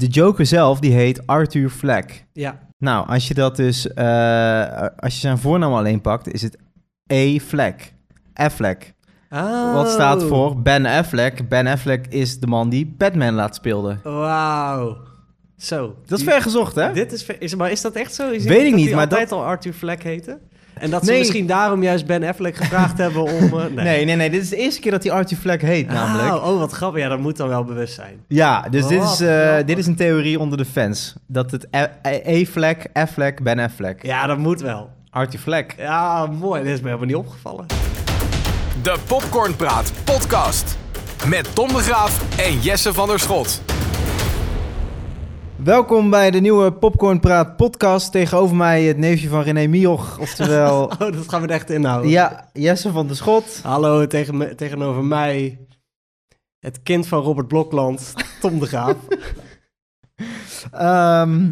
[0.00, 2.24] de Joker zelf, die heet Arthur Fleck.
[2.32, 2.58] Ja.
[2.78, 6.58] Nou, als je dat dus, eh, als je zijn voornaam alleen pakt, is het
[7.12, 7.38] A.
[7.38, 7.92] Fleck.
[8.34, 8.94] Affleck.
[9.30, 9.74] Oh.
[9.74, 11.48] Wat staat voor Ben Affleck.
[11.48, 14.00] Ben Affleck is de man die Batman laat speelden.
[14.02, 14.96] Wauw.
[15.56, 15.96] Zo.
[16.06, 16.92] Dat is ver gezocht, hè?
[16.92, 18.30] Dit is, ver- is, maar is dat echt zo?
[18.30, 20.38] Is Weet ik dat niet, maar altijd al Arthur Fleck heette?
[20.74, 21.18] En dat ze Nee.
[21.18, 23.30] misschien daarom juist Ben Affleck gevraagd hebben om...
[23.30, 23.70] eh, nee.
[23.84, 24.30] Nee, nee, nee.
[24.30, 26.34] Dit is de eerste keer dat hij Arthur Fleck heet, namelijk.
[26.34, 27.02] Oh, oh, wat grappig.
[27.02, 28.20] Ja, dat moet dan wel bewust zijn.
[28.28, 29.64] Ja, dus dit is, eh, grappig.
[29.64, 31.14] dit is een theorie onder de fans.
[31.26, 34.02] Dat het A- A- A-Fleck, Affleck, Ben Affleck.
[34.06, 34.90] Ja, dat moet wel.
[35.10, 35.74] Arthur Fleck.
[35.78, 36.62] Ja, mooi.
[36.62, 37.66] Dit is me helemaal niet opgevallen.
[38.82, 40.76] De Popcorn Praat podcast.
[41.26, 43.62] Met Tom de Graaf en Jesse van der Schot.
[45.64, 48.12] Welkom bij de nieuwe Popcorn Praat podcast.
[48.12, 50.84] Tegenover mij het neefje van René Mioch, oftewel...
[50.92, 52.10] Oh, dat gaan we er echt inhouden.
[52.10, 53.60] ja, Jesse van der Schot.
[53.62, 55.58] Hallo, tegen me- tegenover mij
[56.58, 58.96] het kind van Robert Blokland, Tom de Graaf.
[60.72, 61.50] Ehm,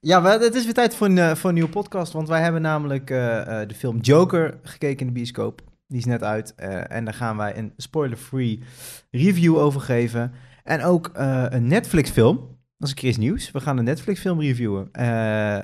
[0.00, 2.12] ja, het is weer tijd voor een, eh, voor een nieuwe podcast.
[2.12, 5.60] Want wij hebben namelijk eh, eh, de film Joker gekeken in de bioscoop.
[5.86, 6.54] Die is net uit.
[6.54, 8.62] en daar gaan wij een spoiler-free
[9.10, 10.32] review over geven.
[10.64, 11.10] En ook
[11.48, 12.55] een Netflix-film.
[12.78, 13.50] Dat is een keer iets nieuws.
[13.50, 14.88] We gaan een Netflix-film reviewen.
[14.92, 15.58] Eh,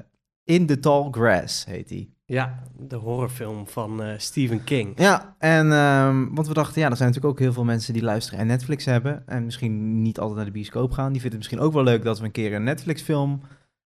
[0.45, 2.15] In the Tall Grass heet die.
[2.25, 5.01] Ja, de horrorfilm van eh, Stephen King.
[5.01, 8.03] Ja, en ehm, want we dachten, ja, er zijn natuurlijk ook heel veel mensen die
[8.03, 9.23] luisteren en Netflix hebben.
[9.27, 11.13] En misschien niet altijd naar de bioscoop gaan.
[11.13, 13.41] Die vinden het misschien ook wel leuk dat we een keer een Netflix-film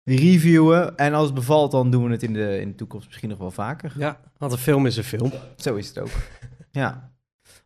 [0.04, 0.96] reviewen.
[0.96, 3.38] En als het bevalt, dan doen we het in de, in de toekomst misschien nog
[3.38, 3.92] wel vaker.
[3.98, 5.32] Ja, want een film is een film.
[5.56, 6.10] Zo is het ook.
[6.70, 7.13] ja.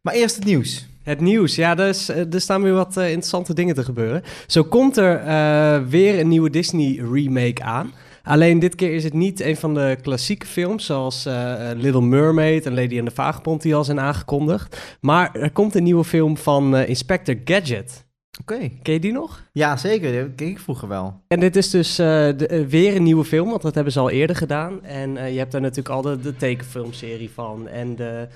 [0.09, 0.87] Maar eerst het nieuws.
[1.03, 4.23] Het nieuws, ja, er, eh, er staan weer wat eh, interessante dingen te gebeuren.
[4.47, 7.93] Zo komt er eh, weer een nieuwe Disney remake aan.
[8.23, 11.29] Alleen dit keer is het niet een van de klassieke films, zoals
[11.77, 14.97] Little Mermaid en Lady and the Vagabond die al zijn aangekondigd.
[15.01, 18.08] Maar er komt een nieuwe film van Inspector Gadget.
[18.41, 18.71] Oké.
[18.83, 19.43] Ken je die nog?
[19.53, 20.25] Ja, zeker.
[20.25, 21.21] Dat keek ik vroeger wel.
[21.29, 24.01] En dit is dus eh, de, eh, weer een nieuwe film, want dat hebben ze
[24.01, 24.85] al eerder gedaan.
[24.85, 28.29] En eh, je hebt daar natuurlijk al de, de tekenfilmserie van en de,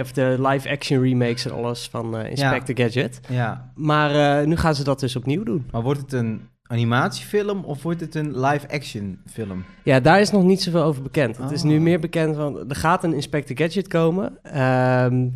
[0.00, 3.20] of de live-action remakes en alles van Inspector Gadget.
[3.28, 3.72] Ja.
[3.74, 5.66] Maar nu gaan ze dat dus opnieuw doen.
[5.70, 9.64] Maar wordt het een animatiefilm of wordt het een live-action film?
[9.84, 11.36] Ja, daar is nog niet zoveel over bekend.
[11.36, 11.68] Het is Oh.
[11.68, 14.38] nu meer bekend van, er gaat een Inspector Gadget komen.
[14.42, 15.28] Ehm,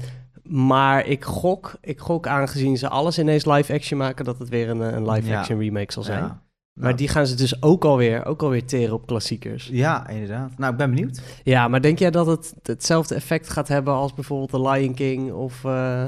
[0.49, 4.83] maar ik gok, ik gok aangezien ze alles ineens live-action maken, dat het weer een,
[4.83, 6.23] eh, een live-action remake zal zijn.
[6.23, 6.45] Ja.
[6.73, 9.69] Maar die gaan ze dus ook alweer, ook alweer teren op klassiekers.
[9.73, 10.59] Ja, inderdaad.
[10.59, 11.23] Nou, ik ben benieuwd.
[11.45, 15.33] Ja, maar denk jij dat het hetzelfde effect gaat hebben als bijvoorbeeld The Lion King
[15.33, 15.65] of...
[15.65, 16.05] eh,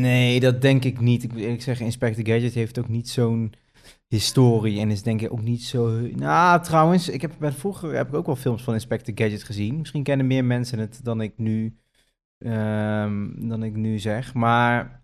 [0.00, 1.22] Nee, dat denk ik niet.
[1.22, 3.52] Ik moet eerlijk zeggen, Inspector Gadget heeft ook niet zo'n
[4.06, 6.00] historie en is denk ik ook niet zo...
[6.14, 9.78] Nou, trouwens, ik heb vroeger heb ik ook wel films van Inspector Gadget gezien.
[9.78, 11.76] Misschien kennen meer mensen het dan ik nu,
[12.38, 14.34] ehm, dan ik nu zeg.
[14.34, 15.02] Maar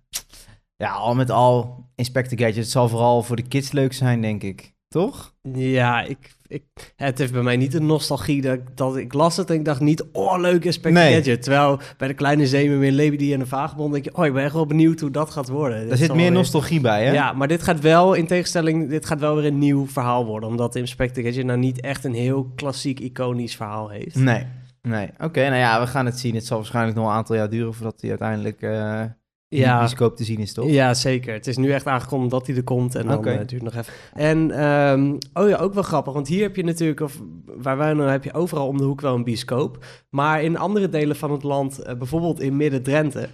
[0.77, 4.43] ja, al met al, Inspector Gadget het zal vooral voor de kids leuk zijn, denk
[4.43, 4.71] ik.
[4.89, 5.35] Toch?
[5.53, 6.63] Ja, ik, ik,
[6.97, 9.65] het heeft bij mij niet de nostalgie dat, ik- dat ik las het en ik
[9.65, 11.15] dacht niet, oh leuk Inspector Nee.
[11.15, 11.43] Gadget.
[11.43, 14.53] Terwijl bij de kleine zeemermin Lady en de Vagebond denk je, oh ik ben echt
[14.53, 15.79] wel benieuwd hoe dat gaat worden.
[15.81, 17.13] Dit Daar zit meer weer- nostalgie bij, hè?
[17.13, 20.49] Ja, maar dit gaat wel, in tegenstelling, dit gaat wel weer een nieuw verhaal worden.
[20.49, 24.17] Omdat Inspector Gadget nou niet echt een heel klassiek, iconisch verhaal heeft.
[24.17, 24.45] Nee,
[24.83, 25.11] nee.
[25.19, 26.35] Oké, nou ja, we gaan het zien.
[26.35, 29.05] Het zal waarschijnlijk nog een aantal jaar duren voordat hij uiteindelijk eh
[29.53, 30.69] in de te zien is, toch?
[30.69, 31.33] Ja, zeker.
[31.33, 33.75] Het is nu echt aangekondigd dat hij er komt en dan eh, duurt het nog
[33.75, 33.93] even.
[34.15, 37.93] En, ehm, oh ja, ook wel grappig, want hier heb je natuurlijk, of waar wij
[37.93, 39.85] nu heb je overal om de hoek wel een bioscoop.
[40.11, 43.29] Maar in andere delen van het land, eh, bijvoorbeeld in Midden-Drenthe,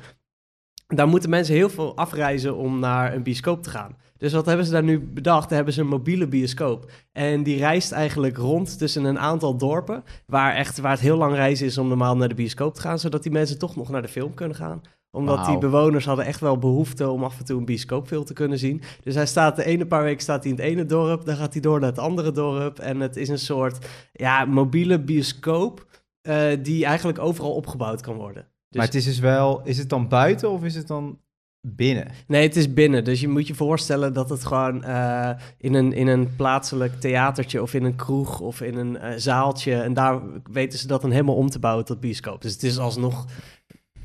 [0.87, 3.97] daar moeten mensen heel veel afreizen om naar een bioscoop te gaan.
[4.19, 5.49] Dus wat hebben ze daar nu bedacht?
[5.49, 6.91] Daar hebben ze een mobiele bioscoop.
[7.13, 11.35] En die reist eigenlijk rond tussen een aantal dorpen, waar, echt, waar het heel lang
[11.35, 14.03] reizen is om normaal naar de bioscoop te gaan, zodat die mensen toch nog naar
[14.03, 17.59] de film kunnen gaan omdat die bewoners hadden echt wel behoefte om af en toe
[17.59, 18.83] een bioscoopfilm te kunnen zien.
[19.03, 21.53] Dus hij staat de ene paar weken staat hij in het ene dorp, dan gaat
[21.53, 22.79] hij door naar het andere dorp.
[22.79, 25.87] En het is een soort ja, mobiele bioscoop
[26.21, 28.43] eh, die eigenlijk overal opgebouwd kan worden.
[28.43, 31.19] Dus, Maar het is dus wel, is het dan buiten of is het dan
[31.61, 32.07] binnen?
[32.27, 33.05] Nee, het is binnen.
[33.05, 37.63] Dus je moet je voorstellen dat het gewoon eh, in, een, in een plaatselijk theatertje
[37.63, 39.75] of in een kroeg of in een eh, zaaltje.
[39.75, 40.21] En daar
[40.51, 42.43] weten ze dat dan helemaal om te bouwen tot bioscoop.
[42.43, 43.27] Dus het is alsnog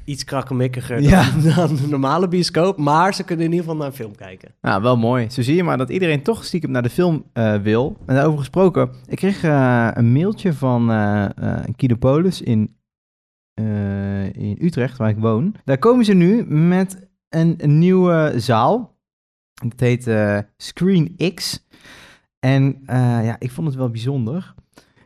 [0.05, 1.31] iets krakkemikkiger Ja.
[1.31, 2.77] dan, dan een normale bioscoop.
[2.77, 4.55] Maar ze kunnen in ieder geval naar een film kijken.
[4.61, 5.29] Nou, wel mooi.
[5.29, 7.97] Zo zie je maar dat iedereen toch stiekem naar de film eh, wil.
[8.05, 9.43] En daarover gesproken, ik kreeg
[9.97, 11.25] een mailtje van eh
[11.75, 12.75] Kinopolis in,
[14.33, 15.55] in Utrecht, waar ik woon.
[15.65, 18.97] Daar komen ze nu met een, een nieuwe zaal.
[19.61, 21.67] Het heet eh, Screen X.
[22.39, 24.53] En eh, ja, ik vond het wel bijzonder.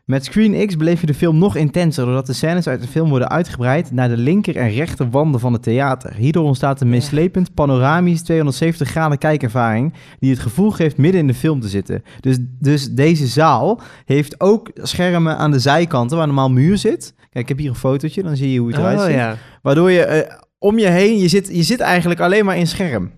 [0.06, 3.10] Met Screen X beleef je de film nog intenser, doordat de scènes uit de film
[3.10, 6.14] worden uitgebreid naar de linker en rechter wanden van het theater.
[6.14, 11.34] Hierdoor ontstaat een meeslepend, panoramisch 270 graden kijkervaring die het gevoel geeft midden in de
[11.34, 12.04] film te zitten.
[12.20, 17.14] Dus, dus deze zaal heeft ook schermen aan de zijkanten waar normaal muur zit.
[17.18, 19.14] Kijk, ik heb hier een fotootje, dan zie je hoe het eruit Oh ziet.
[19.14, 19.36] ja.
[19.62, 23.12] Waardoor je eh, om je heen, je zit, je zit eigenlijk alleen maar in scherm.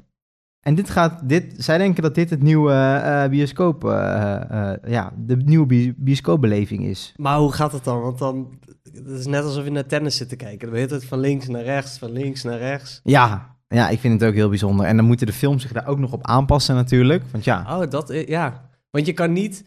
[0.59, 5.13] En dit gaat, dit, zij denken dat dit het nieuwe eh, bioscoop, eh, eh, ja,
[5.17, 7.13] de nieuwe bi- bioscoopbeleving is.
[7.15, 8.01] Maar hoe gaat het dan?
[8.01, 8.59] Want dan,
[8.93, 10.59] het is net alsof je naar tennis zit te kijken.
[10.59, 12.99] Dan ben je het van links naar rechts, van links naar rechts.
[13.03, 14.85] Ja, ja, ik vind het ook heel bijzonder.
[14.85, 17.23] En dan moeten de films zich daar ook nog op aanpassen natuurlijk.
[17.31, 18.69] Want ja, Oh, dat, ja.
[18.91, 19.63] Want je kan niet,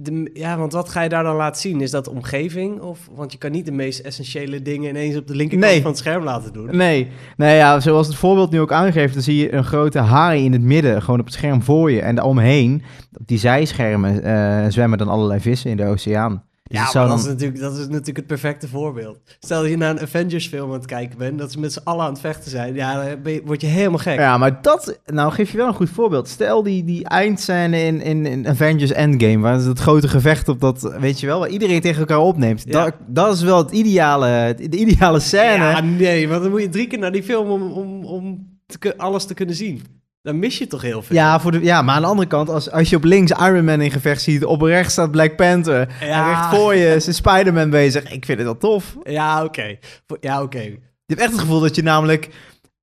[0.00, 1.80] de, ja, want wat ga je daar dan laten zien?
[1.80, 2.80] Is dat de omgeving?
[2.80, 5.80] Of, want je kan niet de meest essentiële dingen ineens op de linkerkant Nee.
[5.82, 6.76] van het scherm laten doen.
[6.76, 10.44] nee, nee ja, zoals het voorbeeld nu ook aangeeft, dan zie je een grote haai
[10.44, 12.00] in het midden, gewoon op het scherm voor je.
[12.00, 12.82] En daaromheen,
[13.20, 16.42] op die zijschermen, eh, zwemmen dan allerlei vissen in de oceaan.
[16.68, 19.18] Dus Ja, maar dat, is natuurlijk, dat is natuurlijk het perfecte voorbeeld.
[19.40, 21.80] Stel dat je naar een Avengers film aan het kijken bent, dat ze met z'n
[21.84, 22.74] allen aan het vechten zijn.
[22.74, 24.18] Ja, dan ben je- word je helemaal gek.
[24.18, 26.28] Ja, maar dat, nou geef je wel een goed voorbeeld.
[26.28, 30.94] Stel die, die eindscène in, in, in Avengers Endgame, waar het grote gevecht op dat,
[31.00, 32.62] weet je wel, waar iedereen tegen elkaar opneemt.
[32.66, 32.84] Ja.
[32.84, 35.64] Dat, dat is wel het ideale, de ideale scène.
[35.64, 38.96] Ja, nee, want dan moet je drie keer naar die film om, om, om te
[38.96, 39.82] alles te kunnen zien.
[40.28, 41.16] Dan mis je toch heel veel.
[41.16, 43.64] Ja, voor de, ja, maar aan de andere kant, als, als je op links Iron
[43.64, 46.24] Man in gevecht ziet, op rechts staat Black Panther, Ja.
[46.24, 48.02] en recht voor je is Spider-Man bezig.
[48.12, 48.96] Ik vind het wel tof.
[49.02, 49.76] Ja, oké.
[50.20, 50.60] Ja, oké.
[50.60, 52.28] Je hebt echt het gevoel dat je namelijk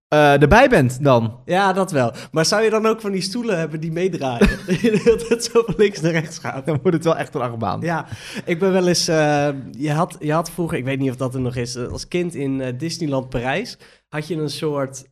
[0.07, 1.39] eh, erbij bent dan.
[1.45, 2.13] Ja, dat wel.
[2.31, 4.49] Maar zou je dan ook van die stoelen hebben die meedraaien?
[5.05, 6.65] Dat tijd zo van links naar rechts gaat.
[6.65, 7.81] Dan wordt het wel echt een achtbaan.
[7.81, 8.05] Ja,
[8.45, 9.07] ik ben wel eens...
[9.07, 11.75] eh, je, had, je had vroeger, ik weet niet of dat er nog is...
[11.75, 13.77] eh, als kind in Disneyland Parijs...
[14.09, 15.03] had je een soort...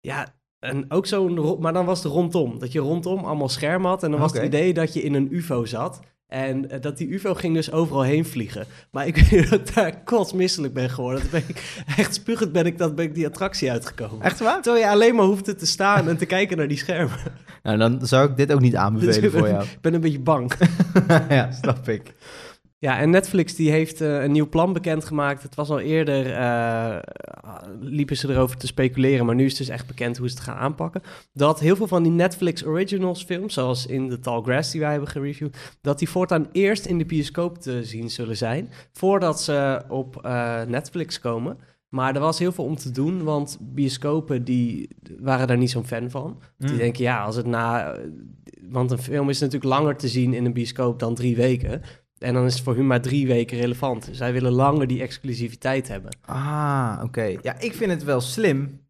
[0.00, 0.26] ja,
[0.62, 1.60] een, ook zo'n...
[1.60, 2.58] Maar dan was het rondom.
[2.58, 4.02] Dat je rondom allemaal schermen had.
[4.02, 6.00] En dan was het idee dat je in een ufo zat...
[6.32, 8.66] En eh, dat die UFO ging dus overal heen vliegen.
[8.90, 11.20] Maar ik weet dat ik daar kotsmisselijk ben geworden.
[11.20, 11.62] Dat ben ik,
[11.96, 14.22] echt spuugend ben ik, dat ben ik die attractie uitgekomen.
[14.22, 14.62] Echt waar?
[14.62, 17.18] Terwijl je alleen maar hoefde te staan en te kijken naar die schermen.
[17.62, 19.62] Nou, dan zou ik dit ook niet Dus aanbevelen voor jou.
[19.62, 20.52] ik ben een beetje bang.
[21.28, 22.14] ja, snap ik.
[22.82, 25.42] Ja, en Netflix die heeft eh, een nieuw plan bekendgemaakt.
[25.42, 26.98] Het was al eerder, eh,
[27.80, 30.44] liepen ze erover te speculeren, maar nu is het dus echt bekend hoe ze het
[30.44, 31.02] gaan aanpakken.
[31.32, 34.90] Dat heel veel van die Netflix Originals films, zoals in The Tall Grass die wij
[34.90, 39.82] hebben gereviewd, dat die voortaan eerst in de bioscoop te zien zullen zijn, voordat ze
[39.88, 41.58] op eh, Netflix komen.
[41.88, 44.88] Maar er was heel veel om te doen, want bioscopen die
[45.20, 46.38] waren daar niet zo'n fan van.
[46.58, 46.76] Die Mm.
[46.78, 47.96] denken, ja, als het na...
[48.70, 51.82] Want een film is natuurlijk langer te zien in een bioscoop dan drie weken.
[52.22, 54.08] En dan is het voor hun maar drie weken relevant.
[54.12, 56.16] Zij willen langer die exclusiviteit hebben.
[56.24, 57.36] Ah, oké.
[57.42, 58.80] Ja, ik vind het wel slim.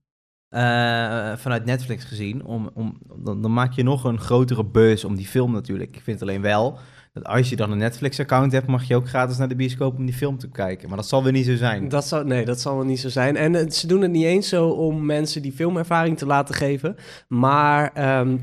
[0.48, 2.44] eh, vanuit Netflix gezien.
[2.44, 5.96] Om, om, dan, dan maak je nog een grotere beurs om die film natuurlijk.
[5.96, 6.78] Ik vind alleen wel
[7.12, 10.04] dat als je dan een Netflix-account hebt, mag je ook gratis naar de bioscoop om
[10.06, 10.88] die film te kijken.
[10.88, 11.88] Maar dat zal weer niet zo zijn.
[11.88, 13.36] Dat zou, nee, dat zal wel niet zo zijn.
[13.36, 16.96] En eh, ze doen het niet eens zo om mensen die filmervaring te laten geven.
[17.28, 18.36] Maar ehm,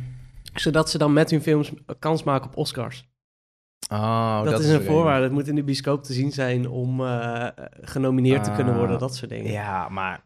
[0.54, 3.09] zodat ze dan met hun films kans maken op Oscars.
[3.92, 5.24] Oh, dat, is een voorwaarde.
[5.24, 7.46] Het moet in de bioscoop te zien zijn om eh,
[7.82, 9.00] genomineerd te kunnen Ah, worden.
[9.00, 9.52] Dat soort dingen.
[9.52, 10.24] Ja, maar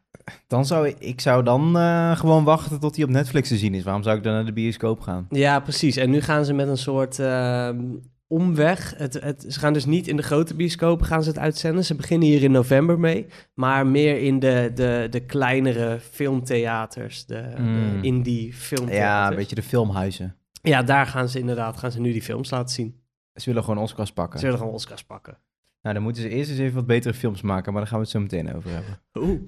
[0.48, 3.74] dan zou ik, ik zou dan eh, gewoon wachten tot hij op Netflix te zien
[3.74, 3.84] is.
[3.84, 5.26] Waarom zou ik dan naar de bioscoop gaan?
[5.30, 5.96] Ja, precies.
[5.96, 7.82] En nu gaan ze met een soort ehm,
[8.28, 8.94] omweg.
[8.98, 11.86] Het, het, ze gaan dus niet in de grote bioscopen gaan ze het uitzenden.
[11.86, 13.26] Ze beginnen hier in november mee.
[13.54, 17.26] Maar meer in de, de, de kleinere filmtheaters.
[17.26, 18.02] De, Mm.
[18.02, 18.98] de indie filmtheaters.
[19.08, 20.36] Ja, een beetje de filmhuizen.
[20.62, 23.02] Ja, daar gaan ze inderdaad gaan ze nu die films laten zien.
[23.36, 24.40] Ze willen gewoon Oscars pakken.
[24.40, 25.38] Ze willen gewoon Oscars pakken.
[25.82, 28.04] Nou, dan moeten ze eerst eens even wat betere films maken, maar daar gaan we
[28.04, 29.00] het zo meteen over hebben.
[29.30, 29.42] Oeh,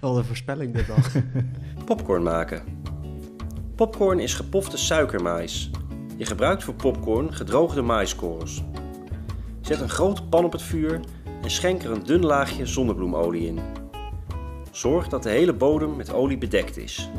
[0.00, 1.02] wat een voorspelling dit dan.
[1.86, 2.62] Popcorn maken.
[3.76, 5.70] Popcorn is gepofte suikermais.
[6.16, 8.64] Je gebruikt voor popcorn gedroogde maiskorrels.
[9.60, 11.00] Zet een grote pan op het vuur
[11.42, 13.58] en schenk er een dun laagje zonnebloemolie in.
[14.70, 17.10] Zorg dat de hele bodem met olie bedekt is.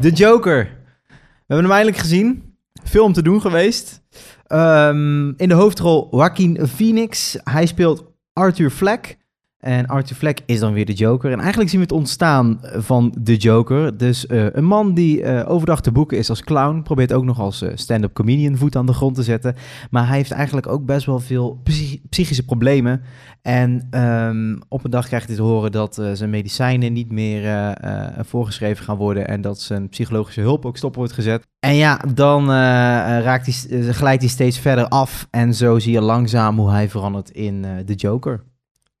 [0.00, 0.80] The Joker.
[1.06, 1.14] We
[1.46, 2.51] hebben hem eindelijk gezien.
[3.00, 4.02] Om te doen geweest.
[4.46, 7.36] Ehm, in de hoofdrol Joaquin Phoenix.
[7.44, 9.16] Hij speelt Arthur Fleck.
[9.62, 11.32] En Arthur Fleck is dan weer de Joker.
[11.32, 13.96] En eigenlijk zien we het ontstaan van de Joker.
[13.96, 16.82] Dus eh, een man die eh, overdag te boeken is als clown.
[16.82, 19.54] Probeert ook nog als eh, stand-up comedian voet aan de grond te zetten.
[19.90, 23.02] Maar hij heeft eigenlijk ook best wel veel psy- psychische problemen.
[23.42, 27.76] En ehm, op een dag krijgt hij te horen dat zijn medicijnen niet meer
[28.18, 29.28] voorgeschreven gaan worden.
[29.28, 31.46] En dat zijn psychologische hulp ook stop wordt gezet.
[31.58, 35.26] En ja, dan raakt hij, glijdt hij steeds verder af.
[35.30, 38.50] En zo zie je langzaam hoe hij verandert in de Joker.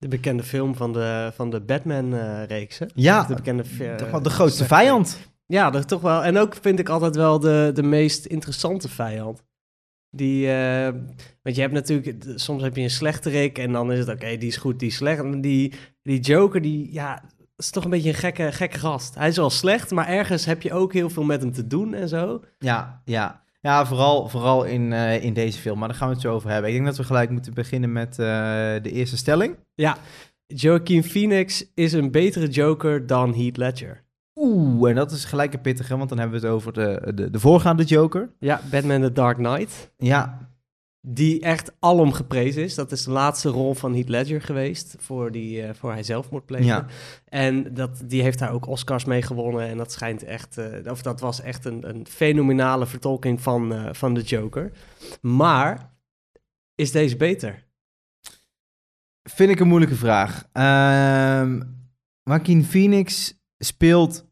[0.02, 2.86] De bekende film van de, van de Batman-reeks, hè?
[2.94, 3.64] Ja, de, bekende,
[3.96, 5.18] Toch wel de grootste vijand.
[5.46, 6.24] Ja, dat toch wel.
[6.24, 9.42] En ook vind ik altijd wel de, de meest interessante vijand.
[10.10, 10.92] Die, eh,
[11.42, 14.48] want je hebt natuurlijk, soms heb je een slechterik en dan is het oké, die
[14.48, 15.22] is goed, die is slecht.
[15.22, 17.22] En die, die Joker, die, ja,
[17.56, 19.14] is toch een beetje een gekke, gekke gast.
[19.14, 21.94] Hij is wel slecht, maar ergens heb je ook heel veel met hem te doen
[21.94, 22.42] en zo.
[22.58, 23.41] Ja, ja.
[23.62, 25.78] Ja, vooral, vooral in, eh, in deze film.
[25.78, 26.68] Maar daar gaan we het zo over hebben.
[26.70, 28.26] Ik denk dat we gelijk moeten beginnen met eh,
[28.82, 29.56] de eerste stelling.
[29.74, 29.96] Ja,
[30.46, 34.04] Joaquin Phoenix is een betere Joker dan Heath Ledger.
[34.34, 37.30] Oeh, en dat is gelijk een pittige, want dan hebben we het over de, de,
[37.30, 38.30] de voorgaande Joker.
[38.38, 39.92] Ja, Batman The Dark Knight.
[39.96, 40.51] Ja,
[41.06, 42.74] Die echt alom geprezen is.
[42.74, 44.96] Dat is de laatste rol van Heath Ledger geweest.
[44.98, 46.66] Voor, die, eh, voor hij zelfmoord pleegde.
[46.66, 46.86] Ja.
[47.24, 49.68] En dat, die heeft daar ook Oscars mee gewonnen.
[49.68, 50.58] En dat schijnt echt.
[50.58, 54.72] eh, of dat was echt een, een fenomenale vertolking van, eh, van de Joker.
[55.20, 55.94] Maar
[56.74, 57.70] is deze beter?
[59.22, 60.48] vind ik een moeilijke vraag.
[60.52, 61.60] Ehm
[62.22, 64.24] Joaquin Phoenix speelt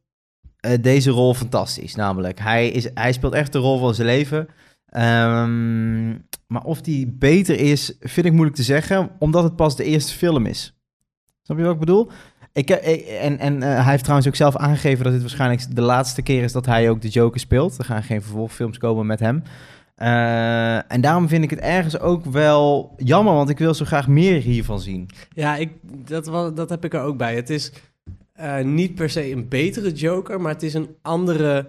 [0.81, 1.95] deze rol fantastisch.
[1.95, 4.49] Namelijk, hij, is, hij speelt echt de rol van zijn leven.
[4.91, 6.09] Ehm,
[6.47, 10.15] maar of die beter is, vind ik moeilijk te zeggen, omdat het pas de eerste
[10.15, 10.75] film is.
[11.43, 12.11] Snap je wat ik bedoel?
[12.53, 16.23] Ik, en en eh, hij heeft trouwens ook zelf aangegeven dat dit waarschijnlijk de laatste
[16.23, 17.79] keer is dat hij ook de Joker speelt.
[17.79, 19.43] Er gaan geen vervolgfilms komen met hem.
[19.95, 24.09] Eh, en daarom vind ik het ergens ook wel jammer, want ik wil zo graag
[24.09, 25.09] meer hiervan zien.
[25.35, 27.35] Ja, ik, dat, dat heb ik er ook bij.
[27.35, 27.73] Het is
[28.33, 31.67] eh, niet per se een betere Joker, maar het is een andere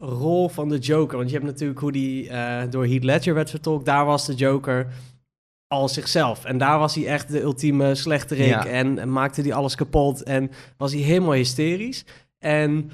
[0.00, 1.16] rol van de Joker.
[1.16, 3.84] Want je hebt natuurlijk hoe die eh, door Heath Ledger werd vertolkt.
[3.84, 4.86] Daar was de Joker
[5.68, 6.44] al zichzelf.
[6.44, 8.66] En daar was hij echt de ultieme slechterik Ja.
[8.66, 12.04] en, en maakte hij alles kapot en was hij helemaal hysterisch.
[12.38, 12.90] En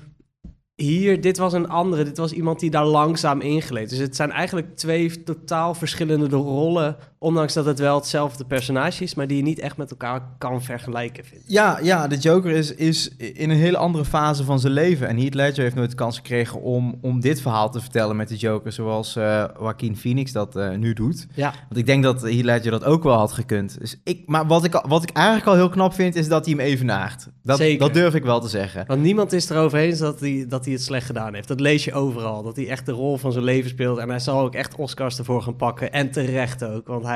[0.75, 2.05] hier, dit was een andere.
[2.05, 3.89] Dit was iemand die daar langzaam ingleed.
[3.89, 6.97] Dus het zijn eigenlijk twee totaal verschillende rollen.
[7.23, 10.63] Ondanks dat het wel hetzelfde personage is, maar die je niet echt met elkaar kan
[10.63, 11.25] vergelijken.
[11.25, 11.51] Vind ik.
[11.51, 15.09] Ja, ja, de Joker is, is in een hele andere fase van zijn leven.
[15.09, 18.29] En Heath Ledger heeft nooit de kans gekregen om, om dit verhaal te vertellen met
[18.29, 21.27] de Joker, zoals eh Joaquin Phoenix dat eh, nu doet.
[21.35, 23.81] Ja, Want ik denk dat Heath Ledger dat ook wel had gekund.
[23.81, 26.55] Dus ik, maar wat ik, wat ik eigenlijk al heel knap vind, is dat hij
[26.55, 27.27] hem evenaart.
[27.43, 27.79] Dat, Zeker.
[27.79, 28.85] dat durf ik wel te zeggen.
[28.87, 31.49] want niemand is erover eens dat hij, dat hij het slecht gedaan heeft.
[31.49, 32.43] Dat lees je overal.
[32.43, 33.99] Dat hij echt de rol van zijn leven speelt.
[33.99, 35.93] En hij zal ook echt Oscars ervoor gaan pakken.
[35.93, 37.12] En terecht ook, want hij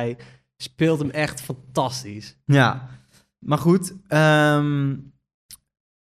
[0.57, 2.37] speelt hem echt fantastisch.
[2.45, 2.89] Ja,
[3.39, 3.95] maar goed.
[4.09, 4.95] ehm,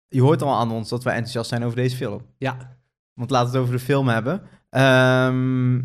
[0.07, 2.21] je hoort al aan ons dat wij enthousiast zijn over deze film.
[2.37, 2.77] Ja,
[3.13, 4.41] Want laten we het over de film hebben.
[4.69, 5.81] Ehm,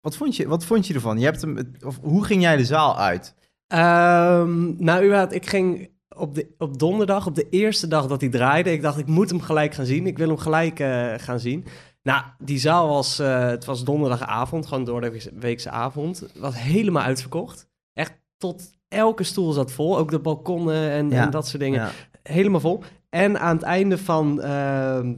[0.00, 1.18] wat, vond je, wat vond je ervan?
[1.18, 3.34] Je hebt hem, of, hoe ging jij de zaal uit?
[3.66, 8.30] Ehm, nou, überhaupt, ik ging op, de, op donderdag, op de eerste dag dat hij
[8.30, 10.06] draaide, ik dacht, ik moet hem gelijk gaan zien.
[10.06, 11.64] Ik wil hem gelijk eh, gaan zien.
[12.02, 16.26] Nou, die zaal was, eh, het was donderdagavond, gewoon door de weekse avond.
[16.34, 17.68] Was helemaal uitverkocht.
[17.92, 21.80] Echt tot elke stoel zat vol, ook de balkonnen en, Ja, en dat soort dingen.
[21.80, 21.90] Ja.
[22.22, 22.82] Helemaal vol.
[23.10, 25.14] En aan het einde van ehm,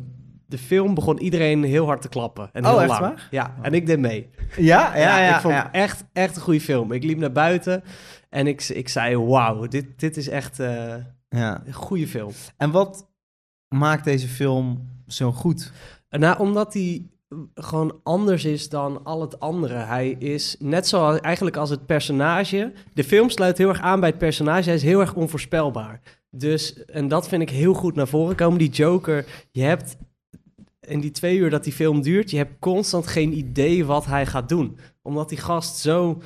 [0.47, 2.51] de film begon iedereen heel hard te klappen.
[2.53, 3.01] En Oh, heel echt lang.
[3.01, 3.29] waar?
[3.31, 4.31] Ja, en ik deed mee.
[4.57, 5.35] Ja, ja, ja.
[5.35, 6.93] ik vond het echt, echt een goede film.
[6.93, 7.85] Ik liep naar buiten
[8.31, 10.95] en ik, ik zei, wauw, dit, dit is echt eh,
[11.29, 11.63] ja.
[11.65, 12.33] een goede film.
[12.57, 13.11] En wat
[13.69, 15.73] maakt deze film zo goed?
[16.19, 17.07] Nou, omdat hij
[17.55, 19.75] gewoon anders is dan al het andere.
[19.75, 22.73] Hij is net zo eigenlijk als het personage.
[22.95, 24.65] De film sluit heel erg aan bij het personage.
[24.65, 26.01] Hij is heel erg onvoorspelbaar.
[26.31, 28.59] Dus, en dat vind ik heel goed naar voren komen.
[28.59, 29.97] Die Joker, je hebt
[30.81, 34.27] in die twee uur dat die film duurt, je hebt constant geen idee wat hij
[34.27, 34.79] gaat doen.
[35.03, 36.23] Omdat die gast zo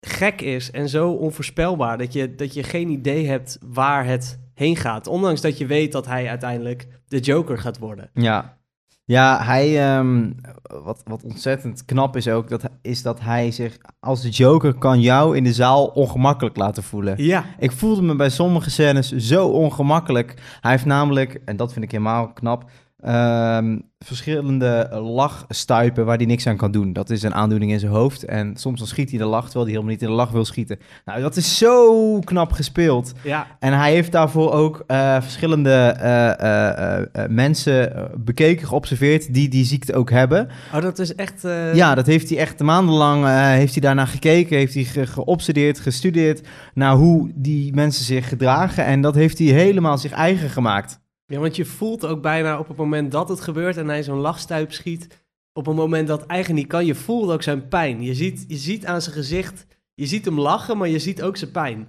[0.00, 4.76] gek is en zo onvoorspelbaar dat je, dat je geen idee hebt waar het heen
[4.76, 5.06] gaat.
[5.06, 8.10] Ondanks dat je weet dat hij uiteindelijk de Joker gaat worden.
[8.14, 8.58] Ja.
[9.06, 10.30] Ja, hij, ehm,
[10.62, 15.00] wat, wat ontzettend knap is ook, dat, is dat hij zich als de Joker kan
[15.00, 17.14] jou in de zaal ongemakkelijk laten voelen.
[17.24, 20.34] Ja, Ik voelde me bij sommige scènes zo ongemakkelijk.
[20.60, 22.70] Hij heeft namelijk, en dat vind ik helemaal knap,
[23.04, 26.92] ehm, verschillende lachstuipen waar hij niks aan kan doen.
[26.92, 28.24] Dat is een aandoening in zijn hoofd.
[28.24, 30.44] En soms dan schiet hij de lach, terwijl hij helemaal niet in de lach wil
[30.44, 30.78] schieten.
[31.04, 33.12] Nou, dat is zo knap gespeeld.
[33.22, 39.64] ja, En hij heeft daarvoor ook eh, verschillende eh, eh, mensen bekeken, geobserveerd, die die
[39.64, 40.48] ziekte ook hebben.
[40.74, 41.42] Oh, dat is echt...
[41.74, 46.46] Ja, dat heeft hij echt maandenlang heeft hij daarnaar gekeken, heeft hij ge- geobsedeerd, gestudeerd
[46.74, 48.84] naar hoe die mensen zich gedragen.
[48.84, 51.02] En dat heeft hij helemaal zich eigen gemaakt.
[51.26, 54.18] Ja, want je voelt ook bijna op het moment dat het gebeurt en hij zo'n
[54.18, 58.02] lachstuip schiet, op een moment dat eigenlijk niet kan, je voelt ook zijn pijn.
[58.02, 61.36] Je ziet, je ziet aan zijn gezicht, je ziet hem lachen, maar je ziet ook
[61.36, 61.88] zijn pijn.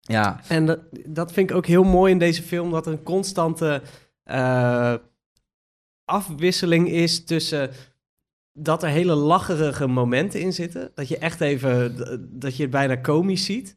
[0.00, 3.02] Ja, En dat, dat vind ik ook heel mooi in deze film, dat er een
[3.02, 3.82] constante
[4.22, 4.94] eh,
[6.04, 7.70] afwisseling is tussen
[8.52, 11.96] dat er hele lacherige momenten in zitten, dat je echt even,
[12.40, 13.76] dat je het bijna komisch ziet.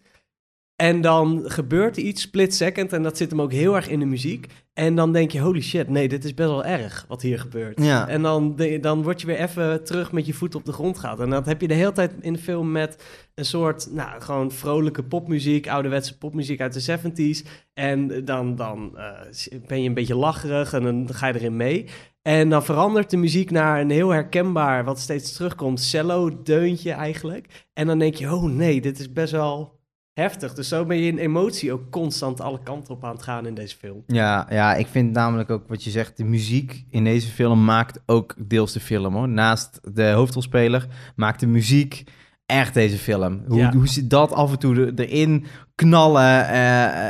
[0.76, 4.00] En dan gebeurt er iets split second en dat zit hem ook heel erg in
[4.00, 4.48] de muziek.
[4.74, 7.84] En dan denk je, holy shit, nee, dit is best wel erg wat hier gebeurt.
[7.84, 8.08] Ja.
[8.08, 11.20] En dan, dan word je weer even terug met je voet op de grond gaat.
[11.20, 13.04] En dat heb je de hele tijd in de film met
[13.36, 17.48] een soort, nou, gewoon vrolijke popmuziek, ouderwetse popmuziek uit de 70s.
[17.74, 21.86] En dan, dan eh, ben je een beetje lacherig en dan ga je erin mee.
[22.22, 27.68] En dan verandert de muziek naar een heel herkenbaar, wat steeds terugkomt, cello-deuntje eigenlijk.
[27.74, 29.76] En dan denk je, oh nee, dit is best wel
[30.16, 30.54] heftig.
[30.54, 33.54] Dus zo ben je in emotie ook constant alle kanten op aan het gaan in
[33.54, 34.04] deze film.
[34.08, 38.00] Ja, ja, ik vind namelijk ook wat je zegt, de muziek in deze film maakt
[38.06, 39.30] ook deels de film hoor.
[39.30, 42.04] Naast de hoofdrolspeler maakt de muziek
[42.46, 43.42] echt deze film.
[43.48, 43.72] Hoe, Ja.
[43.74, 46.58] hoe ze dat af en toe er- erin knallen, eh,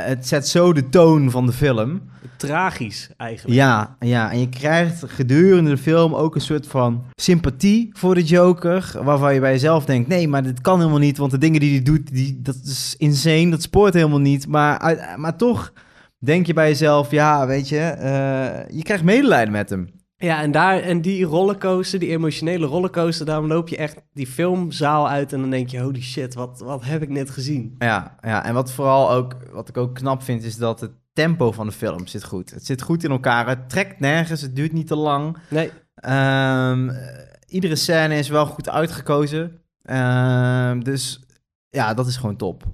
[0.08, 2.00] het zet zo de toon van de film.
[2.36, 3.56] Tragisch eigenlijk.
[3.58, 8.22] Ja, ja, en je krijgt gedurende de film ook een soort van sympathie voor de
[8.24, 11.60] Joker, waarvan je bij jezelf denkt, nee, maar dit kan helemaal niet, want de dingen
[11.60, 14.46] die hij doet, die, dat is insane, dat spoort helemaal niet.
[14.48, 15.72] Maar, uit- maar toch
[16.18, 19.88] denk je bij jezelf, ja, weet je, eh, je krijgt medelijden met hem.
[20.18, 25.08] Ja, en, daar, en die rollercoaster, die emotionele rollercoaster, daarom loop je echt die filmzaal
[25.08, 27.74] uit en dan denk je, holy shit, wat, wat heb ik net gezien?
[27.78, 31.52] Ja, ja, en wat vooral ook, wat ik ook knap vind, is dat het tempo
[31.52, 32.50] van de film zit goed.
[32.50, 35.36] Het zit goed in elkaar, het trekt nergens, het duurt niet te lang.
[35.48, 39.60] Nee, Ehm, eh, iedere scène is wel goed uitgekozen.
[39.82, 41.20] Ehm, dus
[41.68, 42.64] ja, dat is gewoon top.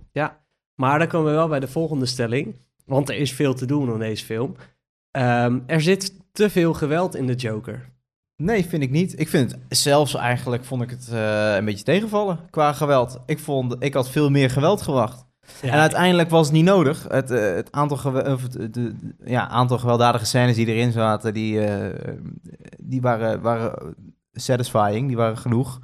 [0.74, 3.92] maar dan komen we wel bij de volgende stelling, want er is veel te doen
[3.92, 4.54] in deze film.
[5.10, 7.90] Ehm, er zit te veel geweld in de Joker.
[8.36, 9.20] Nee, vind ik niet.
[9.20, 13.18] Ik vind het zelfs eigenlijk vond ik het eh, een beetje tegenvallen qua geweld.
[13.26, 15.24] Ik vond, ik had veel meer geweld gewacht.
[15.62, 17.06] Ja, En uiteindelijk was het niet nodig.
[17.08, 21.34] Het, eh, het aantal, gewe- of de, de- ja, aantal gewelddadige scènes die erin zaten,
[21.34, 22.14] die, eh,
[22.78, 23.94] die waren, waren
[24.32, 25.80] satisfying, die waren genoeg.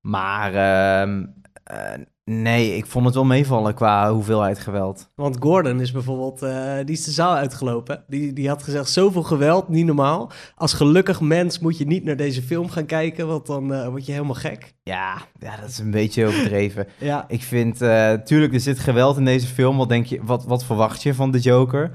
[0.00, 1.26] Maar ehm,
[1.64, 1.92] eh,
[2.24, 5.10] nee, ik vond het wel meevallen qua hoeveelheid geweld.
[5.14, 8.04] Want Gordon is bijvoorbeeld, eh, die is de zaal uitgelopen.
[8.06, 10.30] Die, die had gezegd, zoveel geweld, niet normaal.
[10.54, 14.06] Als gelukkig mens moet je niet naar deze film gaan kijken, want dan eh, word
[14.06, 14.74] je helemaal gek.
[14.82, 16.86] Ja, ja, dat is een beetje overdreven.
[16.98, 19.76] Ja, Ik vind, eh tuurlijk, er zit geweld in deze film.
[19.76, 21.90] Wat denk je, wat, wat verwacht je van de Joker?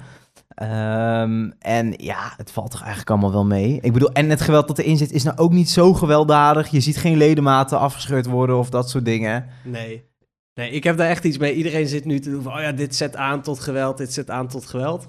[0.57, 3.79] Ehm, en ja, het valt toch eigenlijk allemaal wel mee.
[3.81, 6.67] Ik bedoel, en het geweld dat erin zit is nou ook niet zo gewelddadig.
[6.67, 9.45] Je ziet geen ledematen afgescheurd worden of dat soort dingen.
[9.63, 10.05] nee.
[10.57, 11.53] Nee, ik heb daar echt iets mee.
[11.53, 14.29] Iedereen zit nu te doen van, oh ja, dit zet aan tot geweld, dit zet
[14.29, 15.05] aan tot geweld.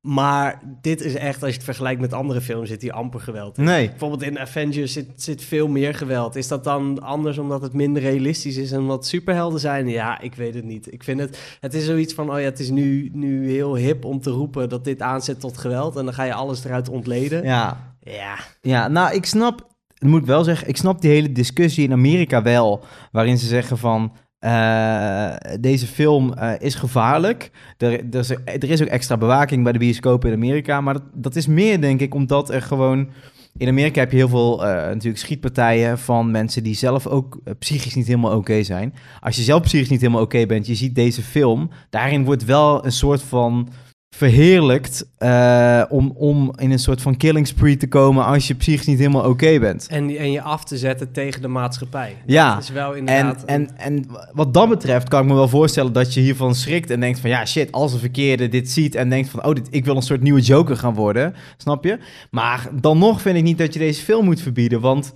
[0.00, 3.58] Maar dit is echt, als je het vergelijkt met andere films, zit hier amper geweld
[3.58, 3.64] in.
[3.64, 3.88] Nee.
[3.88, 6.36] Bijvoorbeeld in Avengers zit, zit veel meer geweld.
[6.36, 9.88] Is dat dan anders omdat het minder realistisch is en wat superhelden zijn?
[9.88, 10.92] Ja, ik weet het niet.
[10.92, 14.04] Ik vind het, het is zoiets van, oh ja, het is nu, nu heel hip
[14.04, 15.96] om te roepen dat dit aanzet tot geweld.
[15.96, 17.44] En dan ga je alles eruit ontleden.
[17.44, 19.66] Ja, Ja, ja nou, ik snap,
[19.98, 22.84] moet ik wel zeggen, ik snap die hele discussie in Amerika wel.
[23.12, 27.50] Waarin ze zeggen van, eh, deze film eh, is gevaarlijk.
[27.78, 30.80] Er, is, er is ook extra bewaking bij de bioscopen in Amerika.
[30.80, 33.08] Maar dat, dat is meer, denk ik, omdat er gewoon...
[33.56, 37.94] In Amerika heb je heel veel eh, natuurlijk schietpartijen van mensen die zelf ook psychisch
[37.94, 38.94] niet helemaal oké zijn.
[39.20, 41.70] Als je zelf psychisch niet helemaal oké bent, je ziet deze film.
[41.90, 43.68] Daarin wordt wel een soort van
[44.16, 48.86] verheerlijkt eh, om, om in een soort van killing spree te komen als je psychisch
[48.86, 49.86] niet helemaal oké bent.
[49.86, 52.16] en, en je af te zetten tegen de maatschappij.
[52.26, 53.44] Ja, Dat is wel En, inderdaad...
[53.44, 57.00] en, en wat dat betreft kan ik me wel voorstellen dat je hiervan schrikt en
[57.00, 59.84] denkt van ja shit, als een verkeerde dit ziet en denkt van oh, dit, ik
[59.84, 61.98] wil een soort nieuwe Joker gaan worden, snap je?
[62.30, 65.12] Maar dan nog vind ik niet dat je deze film moet verbieden, want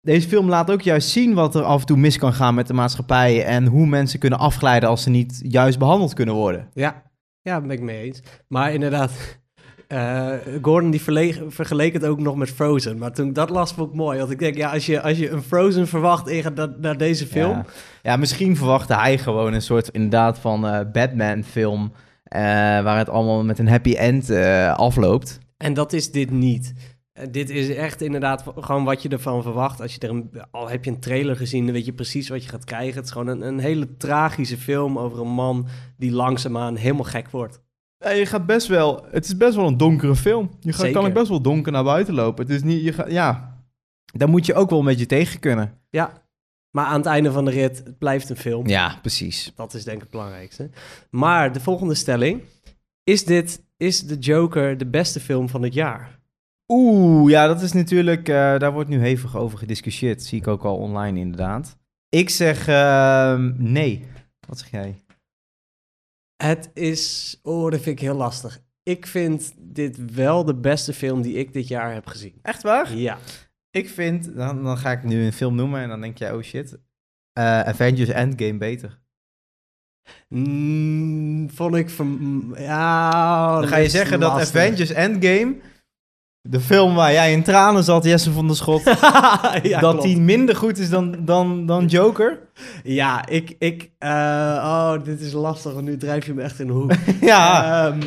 [0.00, 2.66] deze film laat ook juist zien wat er af en toe mis kan gaan met
[2.66, 6.68] de maatschappij en hoe mensen kunnen afglijden als ze niet juist behandeld kunnen worden.
[6.74, 7.02] Ja,
[7.42, 8.22] ja, daar ben ik mee eens.
[8.48, 9.12] Maar inderdaad,
[9.88, 11.02] eh, Gordon die
[11.48, 12.98] vergeleek het ook nog met Frozen.
[12.98, 14.18] Maar toen ik dat las, vond ik mooi.
[14.18, 17.50] Want ik denk, ja, als je, als je een Frozen verwacht naar, naar deze film...
[17.50, 17.64] Ja.
[18.02, 21.92] ja, misschien verwachtte hij gewoon een soort inderdaad van eh, Batman film
[22.24, 22.40] eh,
[22.82, 24.30] waar het allemaal met een happy end
[24.76, 25.38] afloopt.
[25.56, 26.74] En dat is dit niet.
[27.12, 29.80] Eh, dit is echt inderdaad gewoon wat je ervan verwacht.
[29.80, 32.42] Als je er een, al heb je een trailer gezien, dan weet je precies wat
[32.42, 32.94] je gaat krijgen.
[32.94, 37.30] Het is gewoon een, een hele tragische film over een man die langzaamaan helemaal gek
[37.30, 37.62] wordt.
[37.98, 39.06] Ja, je gaat best wel.
[39.10, 40.50] Het is best wel een donkere film.
[40.60, 42.44] Je gaat, kan ik best wel donker naar buiten lopen.
[42.44, 42.82] Het is niet.
[42.82, 43.60] Je gaat, ja.
[44.04, 45.80] Daar moet je ook wel een beetje tegen kunnen.
[45.90, 46.22] Ja,
[46.70, 48.66] maar aan het einde van de rit, het blijft een film.
[48.68, 49.52] Ja, precies.
[49.54, 50.70] Dat is denk ik het belangrijkste.
[51.10, 52.42] Maar de volgende stelling.
[53.04, 56.20] Is dit, is The Joker de beste film van het jaar?
[56.68, 58.28] Oeh, ja, dat is natuurlijk.
[58.28, 60.22] eh, daar wordt nu hevig over gediscussieerd.
[60.22, 61.76] Zie ik ook al online, inderdaad.
[62.08, 64.06] Ik zeg ehm, nee.
[64.48, 65.04] Wat zeg jij?
[66.36, 68.60] Het is, oh, dat vind ik heel lastig.
[68.82, 72.34] Ik vind dit wel de beste film die ik dit jaar heb gezien.
[72.42, 72.94] Echt waar?
[72.96, 73.18] Ja.
[73.70, 74.34] Ik vind.
[74.36, 76.78] Dan, dan ga ik nu een film noemen en dan denk jij, oh shit.
[77.32, 79.00] eh, Avengers Endgame beter.
[80.28, 82.54] Mm, vond ik van...
[82.58, 83.60] Ja...
[83.60, 84.30] Dan ga je zeggen dat.
[84.30, 85.56] Avengers Endgame,
[86.42, 88.82] de film waar jij in tranen zat, Jesse van der Schot,
[89.62, 90.02] ja, dat klopt.
[90.02, 92.38] die minder goed is dan, dan, dan Joker?
[92.82, 93.56] Ja, ik...
[93.58, 94.08] ik eh,
[94.64, 96.92] oh, dit is lastig, want nu drijf je me echt in de hoek.
[97.20, 97.86] ja.
[97.86, 98.02] Ehm,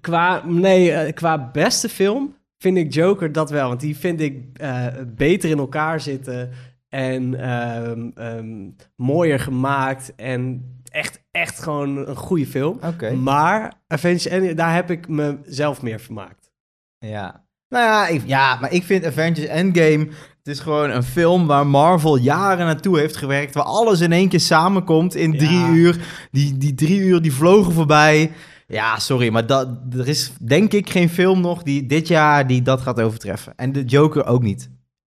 [0.00, 3.68] qua, nee, eh, qua beste film vind ik Joker dat wel.
[3.68, 6.50] Want die vind ik eh, beter in elkaar zitten.
[6.88, 10.12] En ehm, ehm, mooier gemaakt.
[10.16, 12.80] En echt, echt gewoon een goede film.
[13.22, 16.39] Maar Avengers Endgame, daar heb ik mezelf meer vermaakt.
[17.06, 17.44] Ja.
[17.68, 20.08] Nou ja, ik, ja, maar ik vind Avengers Endgame...
[20.42, 23.54] Het is gewoon een film waar Marvel jaren naartoe heeft gewerkt.
[23.54, 25.68] Waar alles in één keer samenkomt in drie Ja.
[25.68, 25.98] uur.
[26.30, 28.32] Die, die drie uur die vlogen voorbij.
[28.66, 32.62] Ja, sorry, maar dat, er is denk ik geen film nog die dit jaar die
[32.62, 33.52] dat gaat overtreffen.
[33.56, 34.70] En de Joker ook niet.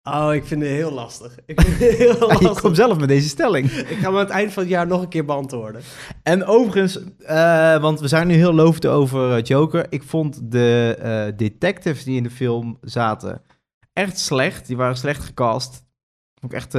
[0.09, 1.39] Oh, ik vind het heel lastig.
[1.47, 2.61] Ik vind het heel lastig.
[2.61, 3.71] komt zelf met deze stelling.
[3.71, 5.83] Ik ga me aan het eind van het jaar nog een keer beantwoorden.
[6.23, 9.87] En overigens, eh, want we zijn nu heel lovend over eh, Joker.
[9.89, 13.43] Ik vond de eh, detectives die in de film zaten
[13.93, 14.67] echt slecht.
[14.67, 15.85] Die waren slecht gecast.
[16.41, 16.77] Ik echt,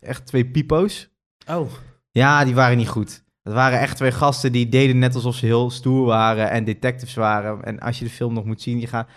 [0.00, 1.08] echt twee pipo's.
[1.50, 1.70] Oh.
[2.10, 3.24] Ja, die waren niet goed.
[3.42, 7.14] Dat waren echt twee gasten die deden net alsof ze heel stoer waren en detectives
[7.14, 7.64] waren.
[7.64, 9.08] En als je de film nog moet zien, je gaat...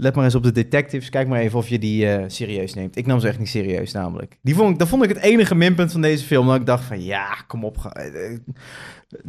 [0.00, 1.08] Let maar eens op de detectives.
[1.10, 2.96] Kijk maar even of je die eh, serieus neemt.
[2.96, 4.38] Ik nam ze echt niet serieus, namelijk.
[4.42, 6.46] Die vond ik, dat vond ik het enige minpunt van deze film.
[6.46, 7.78] Dat ik dacht van, ja, kom op.
[7.78, 8.38] ga- eh, eh,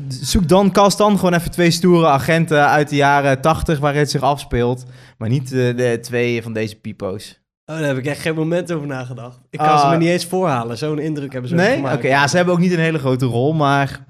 [0.07, 4.09] Zoek dan, cast dan gewoon even twee stoere agenten uit de jaren 80 waar het
[4.09, 4.85] zich afspeelt.
[5.17, 7.41] Maar niet de twee van deze pipo's.
[7.65, 9.39] Oh, daar heb ik echt geen moment over nagedacht.
[9.49, 9.81] Ik kan Ah.
[9.81, 10.77] ze me niet eens voorhalen.
[10.77, 11.75] Zo'n indruk hebben ze Nee?
[11.75, 11.95] gemaakt.
[11.97, 14.05] Oké, ja, ze hebben ook niet een hele grote rol, maar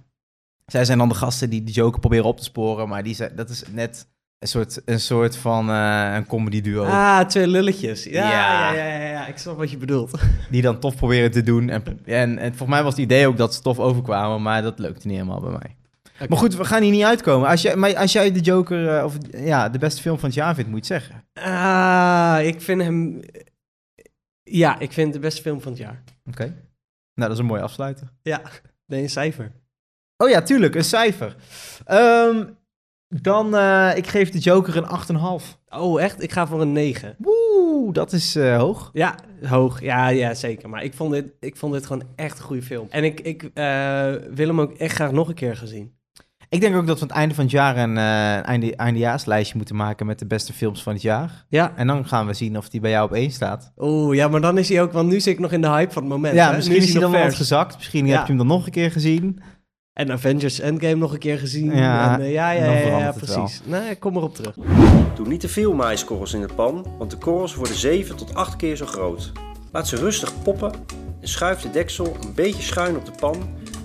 [0.66, 2.88] zij zijn dan de gasten die de Joker proberen op te sporen.
[2.88, 4.08] Maar die zijn, dat is net
[4.40, 6.84] een soort, een soort van eh, een comedy duo.
[6.86, 8.04] Ah, twee lulletjes.
[8.04, 8.74] Ja, Ja.
[8.74, 8.88] ja.
[8.88, 10.12] Ja, ja, ik snap wat je bedoelt.
[10.52, 11.70] Die dan tof proberen te doen.
[11.70, 14.80] En, en, en volgens mij was het idee ook dat ze tof overkwamen, maar dat
[14.80, 15.76] lukte niet helemaal bij mij.
[16.30, 17.50] Maar goed, we gaan hier niet uitkomen.
[17.50, 20.38] Als jij, maar als jij de Joker, eh, of ja, de beste film van het
[20.38, 21.24] jaar vindt, moet je het zeggen.
[21.54, 23.20] Ah, ik vind hem...
[24.44, 26.04] Ja, ik vind de beste film van het jaar.
[26.26, 26.44] Oké.
[26.44, 26.54] Nou,
[27.14, 28.08] dat is een mooie afsluiter.
[28.22, 28.42] Ja,
[28.86, 29.52] nee, een cijfer.
[30.18, 31.36] Oh ja, tuurlijk, een cijfer.
[31.86, 32.44] Ehm,
[33.10, 35.58] dan, eh, ik geef de Joker een 8,5.
[35.70, 36.24] Oh, echt?
[36.24, 37.16] Ik ga voor een 9.
[37.18, 38.90] Woe, dat is eh, hoog.
[38.94, 39.82] Ja, hoog.
[39.82, 40.70] Ja, ja, zeker.
[40.70, 42.88] Maar ik vond dit, ik vond dit gewoon echt een goede film.
[42.90, 45.98] En ik, ik eh, wil hem ook echt graag nog een keer gaan zien.
[46.50, 47.98] Ik denk ook dat we aan het einde van het jaar een
[48.44, 51.46] einde, eindejaarslijstje moeten maken met de beste films van het jaar.
[51.50, 51.74] Ja.
[51.76, 53.72] En dan gaan we zien of die bij jou op één staat.
[53.78, 54.92] Oeh, ja, maar dan is hij ook...
[54.92, 56.36] Want nu zit ik nog in de hype van het moment.
[56.36, 56.56] ja, hè?
[56.56, 57.76] misschien nu is hij dan wel nog gezakt.
[57.78, 58.12] Misschien Ja.
[58.12, 59.40] heb je hem dan nog een keer gezien.
[60.00, 61.76] En Avengers Endgame nog een keer gezien.
[61.76, 63.62] Ja, en, eh, ja, ja, ja, precies.
[63.66, 64.56] Nee, ik kom erop terug.
[65.16, 68.56] Doe niet te veel maïskorrels in de pan, want de korrels worden 7 tot 8
[68.56, 69.32] keer zo groot.
[69.72, 70.72] Laat ze rustig poppen
[71.22, 73.36] en schuif de deksel een beetje schuin op de pan,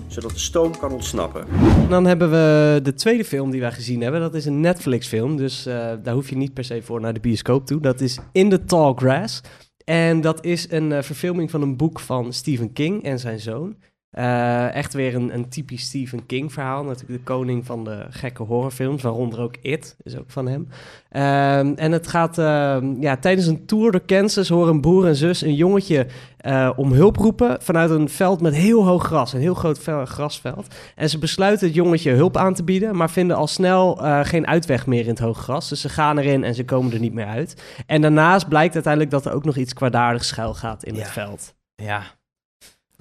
[0.07, 1.45] zodat de stoom kan ontsnappen.
[1.89, 4.21] Dan hebben we de tweede film die wij gezien hebben.
[4.21, 7.19] Dat is een Netflix-film, dus eh, daar hoef je niet per se voor naar de
[7.19, 7.81] bioscoop toe.
[7.81, 9.41] Dat is In the Tall Grass.
[9.85, 13.75] En dat is een eh, verfilming van een boek van Stephen King en zijn zoon.
[14.15, 16.83] Eh, echt weer een, een typisch Stephen King verhaal.
[16.83, 20.67] Natuurlijk de koning van de gekke horrorfilms, waaronder ook It, is ook van hem.
[21.09, 25.15] Ehm, en het gaat, ehm, ja, tijdens een tour door Kansas horen een broer en
[25.15, 29.39] zus een jongetje eh, om hulp roepen vanuit een veld met heel hoog gras, een
[29.39, 30.67] heel groot vel- grasveld.
[30.95, 34.47] En ze besluiten het jongetje hulp aan te bieden, maar vinden al snel eh, geen
[34.47, 35.69] uitweg meer in het hoge gras.
[35.69, 37.63] Dus ze gaan erin en ze komen er niet meer uit.
[37.85, 40.99] En daarnaast blijkt uiteindelijk dat er ook nog iets kwaadaardigs schuil gaat in Ja.
[41.01, 41.55] het veld.
[41.75, 42.01] Ja.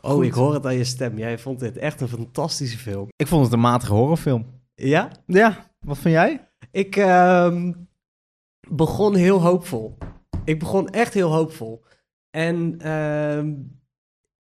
[0.04, 0.24] Oh, Goed.
[0.24, 1.18] ik hoor het aan je stem.
[1.18, 3.08] Jij vond dit echt een fantastische film.
[3.16, 4.46] Ik vond het een matige horrorfilm.
[4.74, 5.10] Ja?
[5.26, 6.48] Ja, wat vind jij?
[6.70, 7.72] Ik ehm,
[8.68, 9.98] begon heel hoopvol.
[10.44, 11.84] Ik begon echt heel hoopvol.
[12.30, 13.52] En ehm,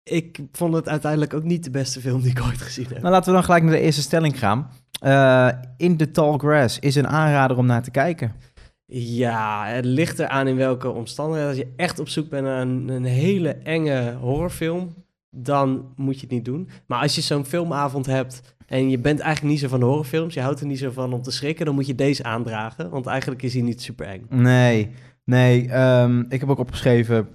[0.04, 3.02] ik vond het uiteindelijk ook niet de beste film die ik ooit gezien heb.
[3.02, 4.72] Nou, laten we dan gelijk naar de eerste stelling gaan.
[5.02, 8.36] Eh, In the Tall Grass is een aanrader om naar te kijken.
[8.94, 11.50] Ja, het ligt eraan in welke omstandigheden.
[11.50, 14.94] Als je echt op zoek bent naar een, een hele enge horrorfilm,
[15.36, 16.70] dan moet je het niet doen.
[16.86, 20.42] Maar als je zo'n filmavond hebt en je bent eigenlijk niet zo van horrorfilms, je
[20.42, 22.90] houdt er niet zo van om te schrikken, dan moet je deze aandragen.
[22.90, 24.26] Want eigenlijk is hij niet super eng.
[24.30, 24.90] Nee,
[25.26, 25.70] nee.
[25.70, 27.28] ehm, ik heb ook opgeschreven,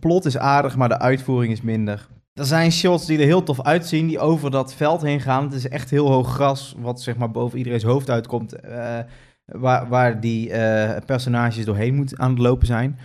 [0.00, 2.08] plot is aardig, maar de uitvoering is minder.
[2.34, 5.44] Er zijn shots die er heel tof uitzien, die over dat veld heen gaan.
[5.44, 8.52] Het is echt heel hoog gras, wat zeg maar boven iedereen's hoofd uitkomt.
[8.60, 8.98] eh,
[9.46, 12.98] waar, waar die eh, personages doorheen moeten aan het lopen zijn.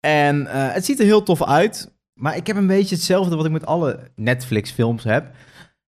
[0.00, 1.95] En eh, het ziet er heel tof uit.
[2.16, 5.34] Maar ik heb een beetje hetzelfde wat ik met alle Netflix-films heb.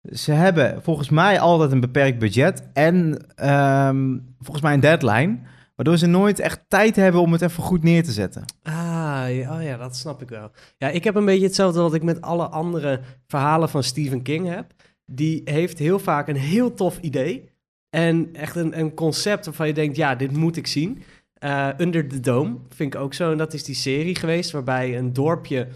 [0.02, 2.70] Ze hebben volgens mij altijd een beperkt budget.
[2.74, 5.40] En ehm, volgens mij een deadline.
[5.76, 8.46] Waardoor ze nooit echt tijd hebben om het even goed neer te zetten.
[8.64, 10.52] Ah, oh ja, dat snap ik wel.
[10.78, 14.48] Ja, ik heb een beetje hetzelfde wat ik met alle andere verhalen van Stephen King
[14.48, 14.74] heb.
[15.06, 17.50] die heeft heel vaak een heel tof idee.
[17.90, 21.04] En echt een, een concept waarvan je denkt, ja, dit moet ik zien.
[21.34, 23.32] Eh, Under the Dome vind ik ook zo.
[23.32, 25.68] En dat is die serie geweest waarbij een dorpje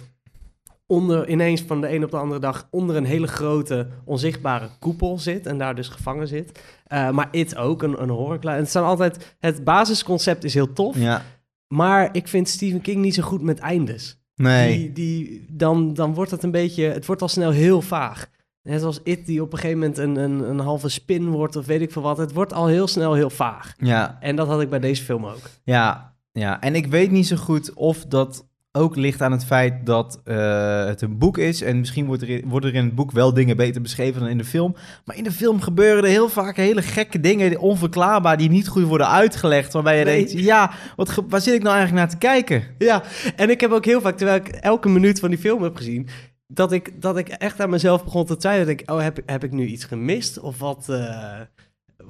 [0.87, 5.19] onder, ineens van de een op de andere dag onder een hele grote onzichtbare koepel
[5.19, 6.59] zit en daar dus gevangen zit.
[6.93, 8.55] Uh, maar It ook, een, een horrorclown.
[8.55, 11.21] En het zijn altijd, het basisconcept is heel tof, Ja.
[11.67, 14.19] maar ik vind Stephen King niet zo goed met eindes.
[14.35, 14.77] Nee.
[14.77, 18.27] Die, die, dan, dan wordt het een beetje, het wordt al snel heel vaag.
[18.61, 21.65] Net als It, die op een gegeven moment een, een, een halve spin wordt of
[21.65, 22.17] weet ik veel wat.
[22.17, 23.73] Het wordt al heel snel heel vaag.
[23.77, 24.17] Ja.
[24.19, 25.49] En dat had ik bij deze film ook.
[25.63, 26.15] Ja.
[26.31, 26.61] Ja.
[26.61, 30.85] En ik weet niet zo goed of dat ook ligt aan het feit dat eh,
[30.85, 31.61] het een boek is.
[31.61, 34.29] En misschien wordt er, in, worden er in het boek wel dingen beter beschreven dan
[34.29, 34.75] in de film.
[35.05, 38.83] Maar in de film gebeuren er heel vaak hele gekke dingen, onverklaarbaar, die niet goed
[38.83, 39.73] worden uitgelegd.
[39.73, 40.25] Waarbij je Nee.
[40.25, 42.63] denkt, ja, wat, waar zit ik nou eigenlijk naar te kijken?
[42.77, 43.03] Ja,
[43.35, 46.07] en ik heb ook heel vaak, terwijl ik elke minuut van die film heb gezien,
[46.47, 48.67] dat ik, dat ik echt aan mezelf begon te twijfelen.
[48.67, 50.39] Dat ik, oh, heb, ik- heb ik nu iets gemist?
[50.39, 51.39] Of wat, eh,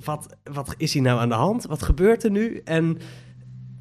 [0.04, 1.66] wat, wat is hier nou aan de hand?
[1.66, 2.62] Wat gebeurt er nu?
[2.64, 2.98] En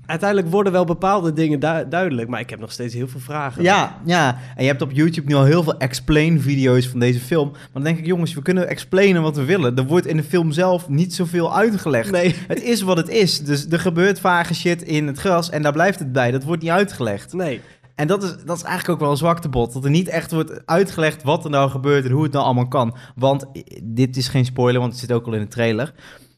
[0.06, 3.62] uiteindelijk worden wel bepaalde dingen du- duidelijk, maar ik heb nog steeds heel veel vragen.
[3.62, 4.38] Ja, ja.
[4.56, 7.50] En je hebt op YouTube nu al heel veel explain-video's van deze film.
[7.50, 9.76] Maar dan denk ik, jongens, we kunnen explainen wat we willen.
[9.76, 12.10] Er wordt in de film zelf niet zoveel uitgelegd.
[12.10, 13.40] Nee, Het is wat het is.
[13.40, 16.30] Dus er gebeurt vage shit in het gras en daar blijft het bij.
[16.30, 17.32] Dat wordt niet uitgelegd.
[17.32, 17.60] nee.
[17.94, 19.72] En dat is, dat is eigenlijk ook wel een zwaktebod.
[19.72, 22.68] Dat er niet echt wordt uitgelegd wat er nou gebeurt en hoe het nou allemaal
[22.68, 22.96] kan.
[23.14, 25.92] Want eh, dit is geen spoiler, want het zit ook al in de trailer.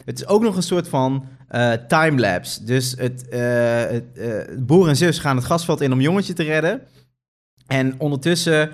[0.06, 2.64] Het is ook nog een soort van eh, timelapse.
[2.64, 3.40] Dus het, eh,
[3.78, 6.80] het, eh, broer en zus gaan het gasveld in om jongetje te redden.
[7.66, 8.70] En ondertussen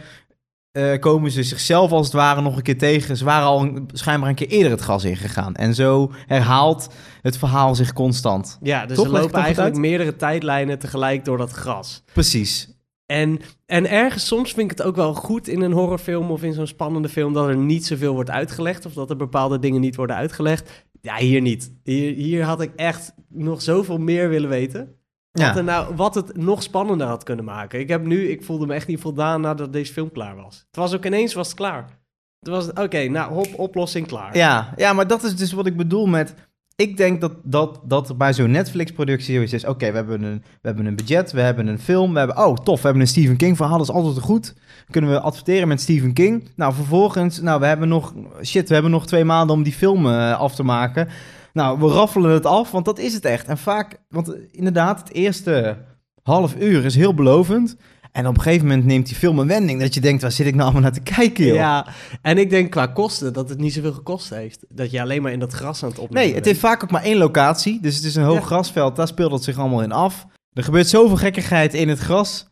[1.00, 3.16] komen ze zichzelf als het ware nog een keer tegen.
[3.16, 5.54] Ze waren al een- schijnbaar een keer eerder het gas ingegaan.
[5.54, 6.88] En zo herhaalt
[7.22, 8.58] het verhaal zich constant.
[8.62, 9.06] Ja, dus Toch?
[9.06, 12.02] er ik lopen het eigenlijk meerdere tijdlijnen tegelijk door dat gras.
[12.12, 12.68] Precies.
[13.06, 16.52] En, en ergens soms vind ik het ook wel goed in een horrorfilm of in
[16.52, 19.96] zo'n spannende film dat er niet zoveel wordt uitgelegd of dat er bepaalde dingen niet
[19.96, 20.84] worden uitgelegd.
[21.02, 21.72] Ja, hier niet.
[21.82, 24.96] Hier, hier had ik echt nog zoveel meer willen weten.
[25.30, 25.56] Wat, Ja.
[25.56, 27.80] er nou, wat het nog spannender had kunnen maken.
[27.80, 30.64] Ik heb nu, ik voelde me echt niet voldaan nadat deze film klaar was.
[30.66, 32.00] Het was ook ineens was het klaar.
[32.38, 34.36] Het was, oké, nou, hop, oplossing klaar.
[34.36, 36.34] Ja, ja, maar dat is dus wat ik bedoel met...
[36.76, 39.64] Ik denk dat, dat, dat bij zo'n Netflix-productie is...
[39.64, 42.38] Oké, we, hebben een, we hebben een budget, we hebben een film, we hebben...
[42.38, 44.54] Oh, tof, we hebben een Stephen King-verhaal, dat is altijd goed.
[44.90, 46.48] Kunnen we adverteren met Stephen King?
[46.56, 47.40] Nou, vervolgens...
[47.40, 48.14] Nou, we hebben nog...
[48.42, 51.08] Shit, we hebben nog twee maanden om die film eh, af te maken.
[51.52, 53.46] Nou, we raffelen het af, want dat is het echt.
[53.46, 54.00] En vaak...
[54.08, 55.76] Want inderdaad, het eerste
[56.22, 57.76] half uur is heel belovend...
[58.12, 59.80] En op een gegeven moment neemt die film een wending...
[59.80, 61.54] dat je denkt, waar zit ik nou allemaal naar te kijken, joh?
[61.54, 61.86] Ja,
[62.22, 64.64] en ik denk qua kosten dat het niet zoveel gekost heeft.
[64.68, 66.90] Dat je alleen maar in dat gras aan het opnemen Nee, het heeft vaak ook
[66.90, 67.80] maar één locatie.
[67.80, 68.44] Dus het is een hoog Ja.
[68.44, 68.96] grasveld.
[68.96, 70.26] Daar speelt het zich allemaal in af.
[70.52, 72.50] Er gebeurt zoveel gekkigheid in het gras.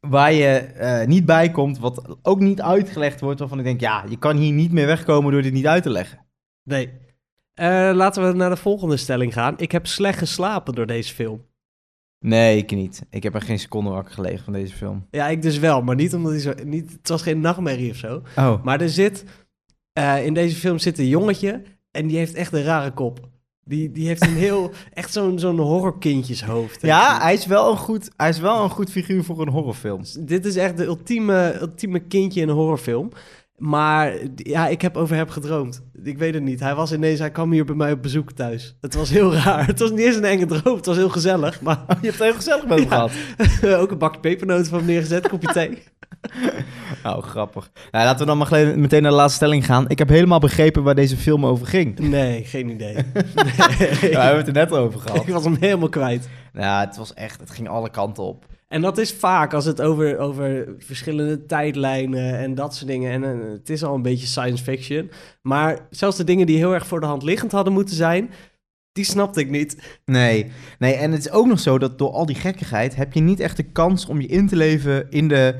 [0.00, 1.78] Waar je eh, niet bij komt.
[1.78, 3.38] Wat ook niet uitgelegd wordt.
[3.38, 5.90] Waarvan ik denk, ja, je kan hier niet meer wegkomen door dit niet uit te
[5.90, 6.26] leggen.
[6.62, 6.90] Nee.
[7.54, 9.54] Eh, laten we naar de volgende stelling gaan.
[9.56, 11.44] Ik heb slecht geslapen door deze film.
[12.20, 13.02] Nee, ik niet.
[13.10, 15.06] Ik heb er geen seconde wakker gelegen van deze film.
[15.10, 16.52] Ja, ik dus wel, maar niet omdat hij zo...
[16.64, 18.22] Niet, het was geen nachtmerrie of zo.
[18.36, 19.24] Oh, Maar er zit...
[19.92, 23.28] eh, in deze film zit een jongetje en die heeft echt een rare kop.
[23.64, 24.70] Die, die heeft een heel...
[24.92, 26.82] echt zo'n zo'n horrorkindjeshoofd.
[26.82, 30.02] ja, hij is, wel een goed, hij is wel een goed figuur voor een horrorfilm.
[30.20, 33.10] Dit is echt de ultieme, ultieme kindje in een horrorfilm.
[33.56, 35.82] Maar ja, ik heb over hem gedroomd.
[36.02, 36.60] Ik weet het niet.
[36.60, 38.76] Hij was ineens, hij kwam hier bij mij op bezoek thuis.
[38.80, 39.66] Het was heel raar.
[39.66, 40.76] Het was niet eens een enge droom.
[40.76, 41.60] Het was heel gezellig.
[41.60, 43.08] Maar Oh, je hebt het heel gezellig met hem Ja.
[43.08, 43.80] gehad.
[43.82, 45.78] ook een bakje pepernoten van hem neergezet, kopje thee.
[47.04, 47.70] Oh, grappig.
[47.90, 49.88] Nou, laten we dan maar meteen naar de laatste stelling gaan.
[49.88, 51.98] Ik heb helemaal begrepen waar deze film over ging.
[51.98, 52.94] Nee, geen idee.
[52.94, 53.02] Ja,
[53.78, 53.88] Nee.
[54.00, 55.26] we hebben het er net over gehad.
[55.26, 56.28] ik was hem helemaal kwijt.
[56.52, 58.44] Ja, het was echt, het ging alle kanten op.
[58.68, 63.12] En dat is vaak als het over, over verschillende tijdlijnen en dat soort dingen.
[63.12, 65.10] En eh, het is al een beetje science fiction.
[65.42, 68.30] Maar zelfs de dingen die heel erg voor de hand liggend hadden moeten zijn,
[68.92, 69.98] die snapte ik niet.
[70.04, 73.20] Nee, nee, en het is ook nog zo dat door al die gekkigheid heb je
[73.20, 75.54] niet echt de kans om je in te leven in de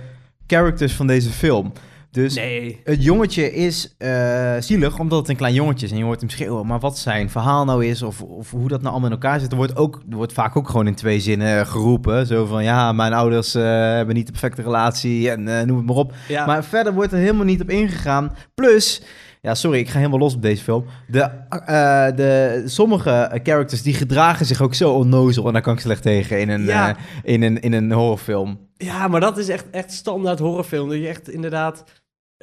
[0.47, 1.73] characters van deze film.
[2.17, 2.81] Dus Nee.
[2.85, 6.31] het jongetje is eh, zielig omdat het een klein jongetje is en je hoort hem
[6.31, 6.67] schreeuwen.
[6.67, 9.51] Maar wat zijn verhaal nou is of, of hoe dat nou allemaal in elkaar zit,
[9.51, 12.27] er wordt, ook, er wordt vaak ook gewoon in twee zinnen geroepen.
[12.27, 15.87] Zo van ja, mijn ouders eh, hebben niet de perfecte relatie en eh, noem het
[15.87, 16.13] maar op.
[16.29, 18.35] Ja, Maar verder wordt er helemaal niet op ingegaan.
[18.55, 19.03] Plus,
[19.43, 20.85] ja, sorry, ik ga helemaal los op deze film.
[21.09, 21.31] De,
[22.17, 25.47] de, sommige characters die gedragen zich ook zo onnozel.
[25.47, 26.97] En daar kan ik slecht tegen in een, Ja.
[27.23, 28.59] in een, in een horrorfilm.
[28.77, 30.89] ja, maar dat is echt, echt standaard horrorfilm.
[30.89, 31.85] Dat je echt inderdaad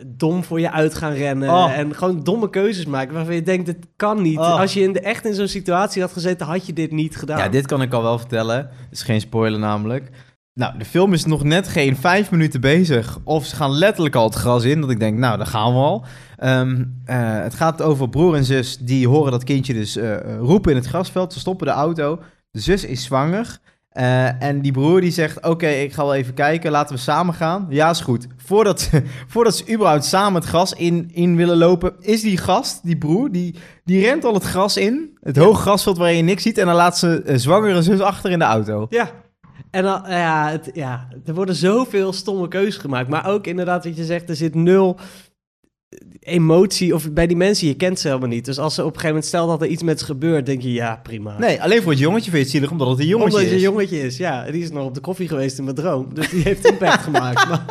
[0.07, 1.49] dom voor je uit gaan rennen.
[1.49, 1.77] Oh.
[1.77, 4.37] En gewoon domme keuzes maken waarvan je denkt, dit kan niet.
[4.37, 4.59] Oh.
[4.59, 7.37] Als je in de, echt in zo'n situatie had gezeten, had je dit niet gedaan.
[7.37, 8.57] Ja, dit kan ik al wel vertellen.
[8.57, 10.09] Het is geen spoiler namelijk.
[10.53, 13.19] Nou, de film is nog net geen vijf minuten bezig.
[13.23, 14.81] Of ze gaan letterlijk al het gras in.
[14.81, 16.05] Dat ik denk, nou, daar gaan we al.
[16.37, 20.37] Ehm, eh, het gaat over broer en zus die horen dat kindje dus eh, eh,
[20.39, 21.33] roepen in het grasveld.
[21.33, 22.19] Ze stoppen de auto.
[22.51, 23.59] De zus is zwanger.
[23.93, 26.71] Eh, en die broer die zegt, oké, ik ga wel even kijken.
[26.71, 27.65] Laten we samen gaan.
[27.69, 28.27] Ja, is goed.
[28.37, 28.89] Voordat,
[29.33, 31.93] voordat ze überhaupt samen het gras in, in willen lopen...
[31.99, 35.17] is die gast, die broer, die, die rent al het gras in.
[35.21, 36.57] Het hoge grasveld waar je niks ziet.
[36.57, 38.85] En dan laat ze eh, zwangere zus achter in de auto.
[38.89, 39.09] Ja.
[39.71, 43.09] En dan, ja, het, ja, er worden zoveel stomme keuzes gemaakt.
[43.09, 44.99] Maar ook inderdaad wat je zegt, er zit nul
[46.23, 46.93] emotie.
[46.95, 48.45] Of bij die mensen, je kent ze helemaal niet.
[48.45, 50.61] Dus als ze op een gegeven moment, stel dat er iets met ze gebeurt, denk
[50.61, 51.37] je, ja, prima.
[51.37, 53.51] Nee, alleen voor het jongetje vind je het zielig omdat het een jongetje Omdat het
[53.51, 53.63] een is.
[53.63, 54.51] jongetje is, ja.
[54.51, 56.13] Die is nog op de koffie geweest in mijn droom.
[56.13, 57.47] Dus die heeft impact gemaakt.
[57.47, 57.65] Maar,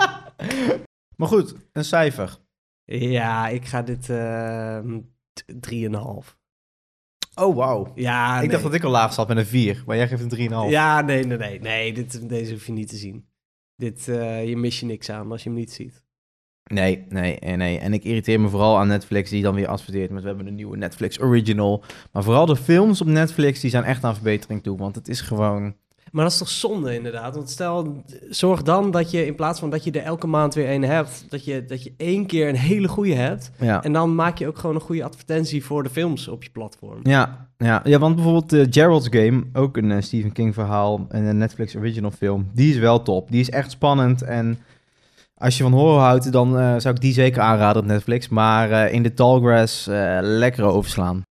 [1.16, 2.38] Maar goed, een cijfer.
[2.84, 4.98] ja, ik ga dit ehm,
[5.32, 6.36] t- 3,5.
[7.34, 7.92] Oh, wauw.
[7.94, 8.48] Ja, ik nee.
[8.50, 10.70] dacht dat ik al laag zat met een 4, maar jij geeft een 3,5.
[10.70, 11.60] Ja, nee, nee, nee.
[11.60, 13.26] Nee, dit, deze hoef je niet te zien.
[13.76, 16.01] Dit, eh, je mis je niks aan als je hem niet ziet.
[16.64, 17.78] Nee, nee, nee, nee.
[17.78, 20.54] En ik irriteer me vooral aan Netflix die dan weer adverteert met we hebben een
[20.54, 21.84] nieuwe Netflix original.
[22.12, 25.20] Maar vooral de films op Netflix die zijn echt aan verbetering toe, want het is
[25.20, 25.74] gewoon...
[26.12, 27.34] Maar dat is toch zonde inderdaad?
[27.34, 30.66] Want stel, zorg dan dat je in plaats van dat je er elke maand weer
[30.66, 33.50] één hebt, dat je, dat je één keer een hele goede hebt.
[33.60, 36.50] Ja, En dan maak je ook gewoon een goede advertentie voor de films op je
[36.50, 37.00] platform.
[37.02, 37.80] ja, ja.
[37.84, 41.76] ja want bijvoorbeeld de Gerald's Game, ook een eh, Stephen King verhaal en een Netflix
[41.76, 43.30] original film, die is wel top.
[43.30, 44.58] Die is echt spannend en
[45.42, 48.28] als je van horror houdt, dan eh, zou ik die zeker aanraden op Netflix.
[48.28, 51.22] Maar eh, in de Tallgrass eh lekker overslaan.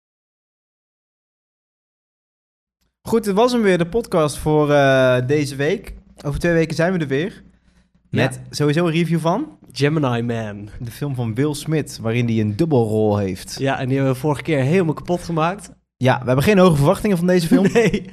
[3.08, 4.66] Goed, dit was hem weer, de podcast voor
[5.26, 5.94] deze week.
[6.24, 7.42] Over twee weken zijn we er weer.
[8.10, 10.68] Met sowieso een review van Gemini Man.
[10.80, 13.56] de film van Will Smith, waarin hij een dubbelrol heeft.
[13.58, 15.70] Ja, en die hebben we vorige keer helemaal kapot gemaakt.
[16.02, 17.66] Ja, we hebben geen hoge verwachtingen van deze film.
[17.72, 18.04] Nee,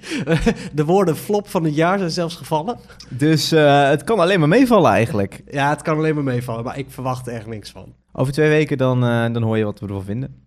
[0.73, 2.77] de woorden flop van het jaar zijn zelfs gevallen.
[3.09, 5.41] Dus eh, het kan alleen maar meevallen eigenlijk.
[5.51, 7.93] Ja, het kan alleen maar meevallen, maar ik verwacht er echt niks van.
[8.11, 10.45] Over twee weken dan, eh, dan hoor je wat we ervan vinden.